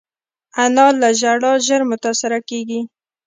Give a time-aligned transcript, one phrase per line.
[0.63, 2.79] انا له ژړا ژر متاثره کېږي